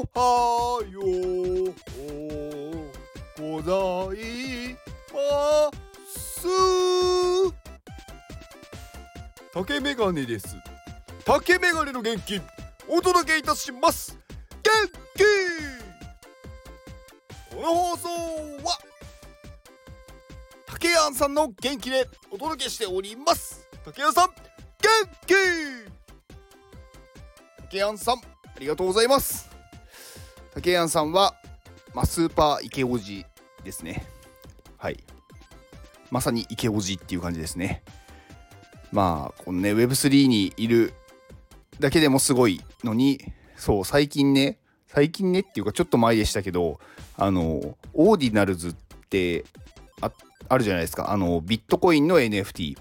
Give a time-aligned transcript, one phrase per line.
[0.00, 1.04] おはよう
[3.38, 4.74] ござい
[5.12, 5.20] ま
[6.06, 6.48] す
[9.52, 10.56] 竹メガネです。
[11.26, 12.40] 竹メガネの元気。
[12.88, 14.18] お届けいたします。
[14.62, 14.72] 元
[15.16, 15.24] 気。
[17.54, 18.08] この放送
[18.64, 18.78] は
[20.66, 23.68] 竹谷さんの元気でお届けしております。
[23.84, 24.34] 竹谷さん元
[25.26, 25.34] 気。
[27.64, 28.20] 竹谷さんあ
[28.58, 29.59] りがとうございます。
[30.54, 31.34] 竹谷さんは、
[31.94, 33.24] まあ、スーパーイケオジ
[33.64, 34.06] ですね。
[34.76, 35.02] はい。
[36.10, 37.82] まさにイケオジっていう感じですね。
[38.92, 40.92] まあこのね Web3 にいる
[41.78, 43.20] だけでもすごいのに
[43.56, 46.80] そう最近ね最近ねっていうかちょっと前でしたけど
[47.16, 48.74] あのオーディナルズっ
[49.08, 49.44] て
[50.00, 50.10] あ
[50.48, 51.12] あるじゃないですか。
[51.12, 52.76] あのビットコインの NFT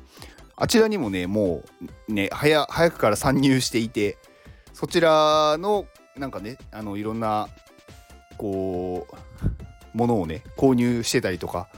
[0.56, 1.64] あちらにもねも
[2.08, 4.18] うね早早くから参入していて
[4.74, 5.86] そちらの
[6.20, 7.48] なんかねあのいろんな
[8.38, 9.08] こ
[9.94, 11.70] うものをね購入してたりとか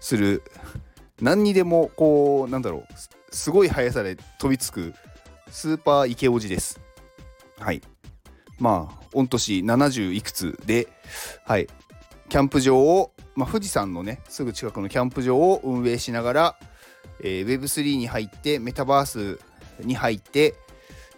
[0.00, 0.42] する。
[1.20, 2.86] 何にでもこうなんだろう
[3.30, 4.92] すごい速さで飛びつく
[5.48, 6.80] スーパーイケオジです。
[7.58, 7.80] はい。
[8.58, 10.88] まあ御年70いくつで
[11.44, 11.68] はい。
[12.28, 16.56] キャンプ場を、まあ、富士山のねすぐ近くのキャンプ場を運営しながら、
[17.20, 19.38] えー、Web3 に入ってメタバース
[19.80, 20.54] に入って、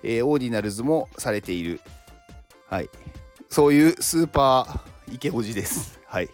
[0.02, 1.80] えー、オーディナルズもされている。
[2.68, 2.90] はい。
[3.48, 6.00] そういうスーパーイケオジです。
[6.06, 6.28] はい。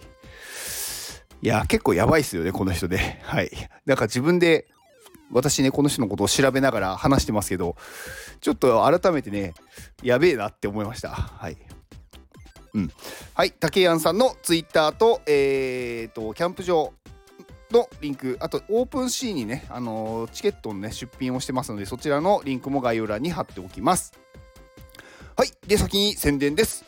[1.43, 3.51] いや結構やばいっすよねこの人ではい。
[3.87, 4.67] なんか自分で
[5.33, 7.77] 私ねこの人のことを調べながら話してますけど
[8.41, 9.55] ちょっと改めてね
[10.03, 11.11] やべえなって思いました。
[11.11, 11.57] はい。
[12.75, 12.91] うん。
[13.35, 16.93] はい竹谷さんのツイッターとえーとキャンプ場
[17.71, 24.20] のリンクあと OpenSea にね、あのー、チケットのね出品をしてますのでそちらのリンクも概要欄に貼っておきます。
[25.41, 25.53] はい。
[25.67, 26.85] で先に宣伝です、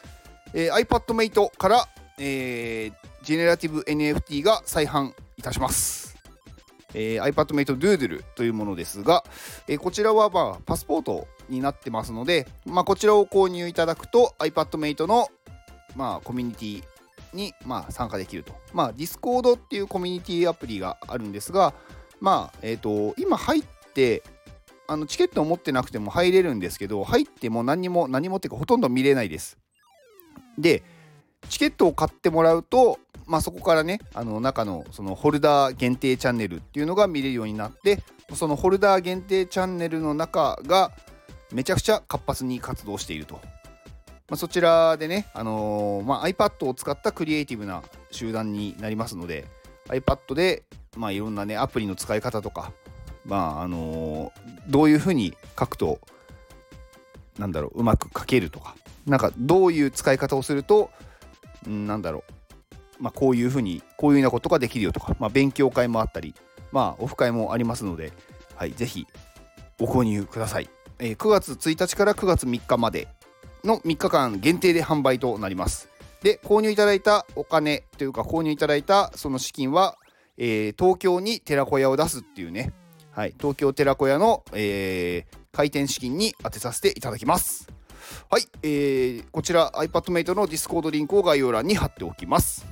[0.53, 1.89] えー、iPadMate から、
[2.19, 6.19] えー、ジェネラティブ NFT が再販いたします。
[6.93, 9.25] えー、iPadMate Doodle というものですが、
[9.69, 15.29] えー、こちらは、まあ、パスポートになってますので、まあ、こちらを購入いただくと iPadMate の、
[15.97, 16.83] まあ、コミュニティ
[17.35, 18.53] に、まあ、参加できると。
[18.75, 21.73] まあ、Discord っていうコミュニティアプリがあるんですが、
[22.21, 24.23] まあ、えっ、ー、と、今入って、
[24.89, 29.59] あのチケットを持ってなくても入れるんですけど、入っても何も、何もっていうか、ほとんど見れないです。
[30.59, 30.83] で、
[31.49, 38.03] チケットを買ってもらうと、まあ、そこからねあの中のそのホルダー限定チャンネルっていうのが見れるようになって
[38.35, 40.91] そのホルダー限定チャンネルの中が
[41.53, 43.41] めちゃくちゃ活発に活動していると、ま
[44.33, 49.47] あ、そちらでね、あのー、まあ、iPad を使ったクリエイティブな集団になりますので
[49.89, 50.63] iPad で、
[50.97, 52.73] まあ、いろんなねアプリの使い方とか、
[53.25, 54.33] まああの、
[54.69, 56.01] どういうふうに書くと
[57.39, 60.91] なんだろううまく書けるとかなんかどういう使い方をすると
[61.67, 62.33] なんだろう
[63.03, 66.37] まあ、こういうふうにこういうようなことができるよとか、まあ、勉強会もあったり、
[66.71, 68.13] まあ、オフ会もありますので、
[68.55, 69.09] はい、ぜひ
[69.81, 73.09] ご購入ください、えー、9月1日から9月3日まで
[73.65, 75.89] の3日間限定で販売となります。
[76.23, 79.99] で購入いただいたお金というか購入いただいたその資金は、
[80.39, 82.73] えー、東京に寺子屋を出すっていうね、
[83.15, 87.69] はい、東京寺子屋の、えー、開店資金に充てさせていただきます
[88.31, 92.67] はい、えー、こちら iPadMate の Discord リンクを概要欄に貼っておきます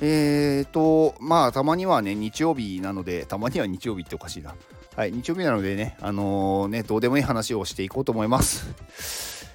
[0.00, 4.54] えーと、まあ、たまにはね、日曜日なので、たまには日曜日っておかしいな。
[4.96, 9.46] はい、日曜日なのでね、あのー、ね、どうでもいい話をしていこうと思います。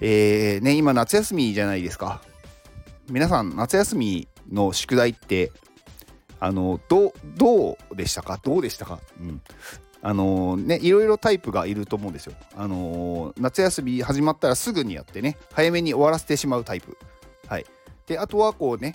[0.00, 2.22] えー、ね、今夏休みじゃないですか。
[3.10, 5.50] 皆さん、夏休みの宿題って、
[6.40, 8.38] あの、どう、どうでしたか？
[8.42, 9.00] どうでしたか？
[9.20, 9.40] うん。
[10.02, 12.34] あの、ね、いろいろタイプがいると思うんですよ。
[12.56, 16.96] あのー、夏休み始まったらすぐにやってね、早めに終わらせてしまうタイプ。
[17.48, 17.66] はい。
[18.06, 18.94] で、あとはこうね、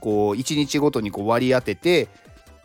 [0.00, 2.08] こう1日ごとにこう割り当てて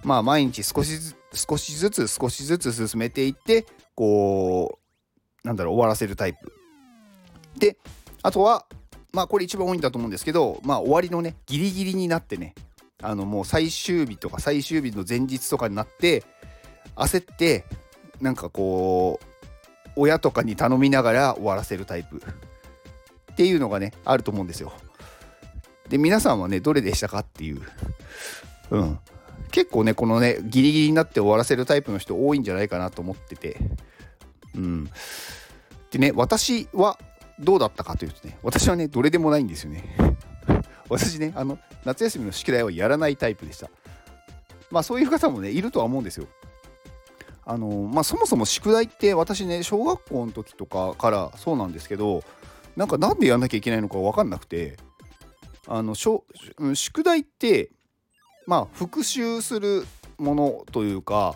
[0.04, 3.66] まあ毎日少しずつ少しずつ少しずつ進めていって
[3.96, 4.80] こ
[5.44, 6.54] うなんだろう終わらせるタイプ
[7.58, 7.78] で
[8.22, 8.66] あとは
[9.14, 12.54] まあこれ一番多いんだと思うんですけどまあ終わりのねギリギリになってね
[13.02, 16.24] あのもう最終日とか最終日の前日とかになって
[16.96, 17.66] 焦って
[18.20, 22.22] なんかこう親とかに頼みながら終わらせるタイプ
[23.32, 24.72] っていうのがねあると思うんですよ。
[25.92, 27.62] で、皆さんはね、どれでしたかっていう。
[28.72, 29.00] うん。
[29.52, 33.58] 結構ね、このね、ギリギリになって終わらせるタイプの人多いんじゃないかなと思ってて。
[34.56, 34.90] うん。
[35.92, 36.98] でね、私は
[37.40, 39.84] どうだったかというとね、私はね、どれでもないんですよね。
[40.92, 43.70] 私ね、あの、夏休みの宿題はやらないタイプでした。
[44.70, 46.28] まあ、そういう方もね、いるとは思うんですよ。
[47.44, 52.24] あのまあ、そもそも宿題って私ね小学校の時とかからそうなんですけど
[52.76, 54.78] なんかなんでやんなきゃいけないのか分かんなくて
[55.68, 56.24] あのしょ
[56.76, 57.72] 宿題って
[58.46, 59.86] まあ復習する
[60.18, 61.36] ものというか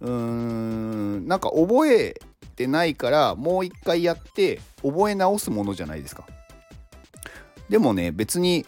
[0.00, 2.20] うーんなんか覚え
[2.56, 6.26] てないからもう一回やって覚え直すものじゃないですか。
[7.70, 8.66] でもね別に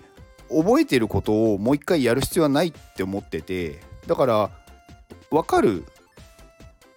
[0.49, 4.51] 覚えてることをもう一回やる必要はないって思っててだから
[5.31, 5.85] 分かる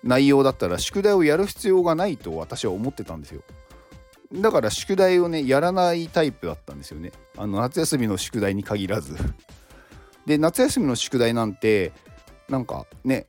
[0.04, 3.42] 内容だったら宿題をやる必要がないと私は思ってたんですよ。
[4.34, 7.12] だから宿題をねやらないタイプだったんですよね。
[7.38, 9.16] あの夏休みの宿題に限らず。
[10.28, 11.92] で夏休みの宿題なんて
[12.50, 13.26] なんかね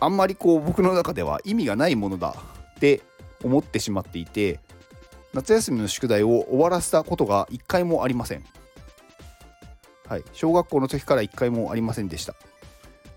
[0.00, 2.36] あんまりこう僕の中では意味がないものだ
[2.76, 3.00] って
[3.42, 4.60] 思ってしまっていて
[5.34, 8.44] 夏休みの宿題を終わらせたことが一回もありません。
[10.08, 12.34] はい、小学校の時から一回もありませんでした。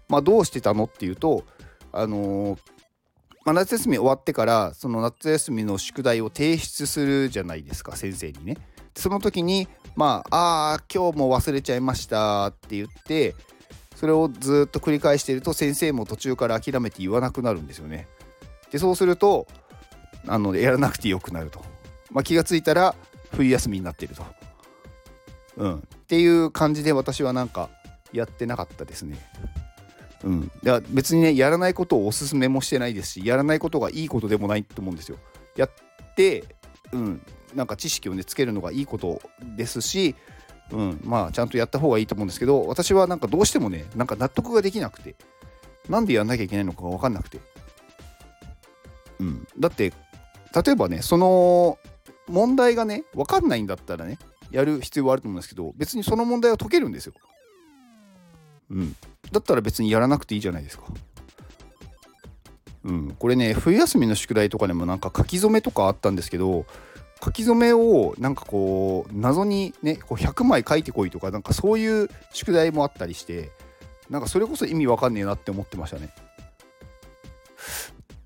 [0.09, 1.43] まあどうしてたのっていうと
[1.91, 2.59] あのー、
[3.45, 8.57] まあ、夏休み終わってからその夏休みの宿題を提出するじゃないですか先生にね。
[8.95, 13.35] その時にまああ今日も忘れちゃいましたって言って
[13.95, 18.07] それをずっと繰り返していると先生も途中から諦めて言わなくなるんですよね。
[18.71, 19.45] でそうすると
[20.25, 21.76] あのやらなくてよくなると。
[22.17, 22.95] まあ、気がついたら
[23.31, 24.25] 冬休みになっていると。
[25.57, 27.69] うん、っていう感じで私はなんか
[28.11, 29.19] やってなかったですね。
[30.23, 35.19] うん、だから別にねやらないことをおすすめもしてないですしやらないことがいいことでもないと思うんですよ。
[35.55, 35.71] やっ
[36.15, 36.43] て
[36.91, 37.21] うん、
[37.53, 39.21] なんか知識をねつけるのがいいこと
[39.55, 40.15] ですし、
[40.71, 45.15] うん、まあちゃんとやった方がいいと思うんですけど私はなんかどうしてもねなんか納得ができなくて
[45.87, 47.39] なんでやんなきゃいけないのかが分かんなくて、
[49.19, 49.93] うん、だって
[50.55, 51.77] 例えばねその
[52.27, 54.17] 問題がね分かんないんだったらね
[54.51, 57.13] やる必要はあると思うんですけど別にその問題は解けるんですよ。
[58.69, 58.95] うん、
[59.31, 60.85] だったら別にやらなくていいじゃないですか。
[62.83, 66.65] うん、これね冬休みの宿題とかでもなんか書き初めとかあったんですけど
[67.23, 73.51] 書き初めをなんかこう謎にねこう100枚書いてこいとかなんかそういう宿題もあったりして
[74.09, 76.13] なんかそれこそ意味わかんねえなって思ってましたね。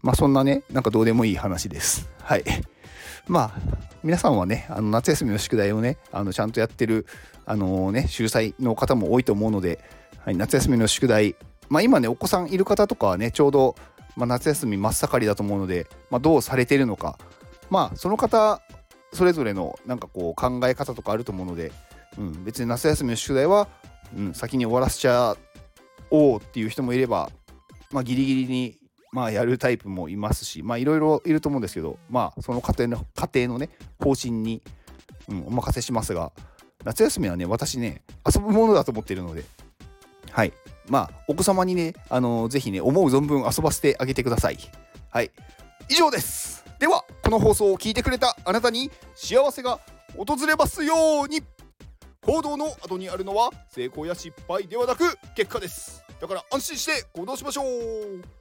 [0.04, 2.08] まあそんなねなんかどうでもいい話です。
[2.22, 2.44] はい。
[3.28, 3.60] まあ
[4.04, 7.06] 皆さんはねあの夏休みの宿題をねあのちゃんとやってる
[7.46, 9.80] あのー、ね秀才の方も多いと思うので、
[10.20, 11.36] はい、夏休みの宿題。
[11.70, 13.76] まあ今ねお子さんいる方とかはねちょうど、
[14.16, 17.18] まあ、夏休み真っ盛りだと思うので、まあ、どうされてるのか。
[17.70, 18.62] まあその方
[19.14, 21.72] それぞれのなんかこう考え方とかあると思うので、
[22.18, 23.68] うん、別に夏休みの宿題は、
[24.16, 25.36] うん、先に終わらせちゃ
[26.10, 27.30] おうっていう人もいれば、
[27.92, 28.78] まあ、ギリギリに、
[29.12, 33.70] まあ、やるタイプもいますしまあいろいろいると思うんですけどまあその家庭の家庭のね
[34.00, 34.62] 方針に、
[35.28, 36.32] うん、お任せしますが
[36.86, 39.44] 夏休みはね私ね遊ぶものだと思っているので
[40.32, 40.54] はい。
[40.88, 44.58] まあお子様にねあのー、ぜひね思う存分遊ばせてあげてください。
[45.10, 45.32] はい。
[45.90, 46.64] 以上です。
[46.80, 49.80] ではこの放送を聞いてくれたあなたに幸せが
[50.18, 51.42] 訪れますように。
[52.24, 56.04] 行動の後にあるのは成功や失敗ではなく結果です。
[56.20, 58.41] だから安心して行動しましょう。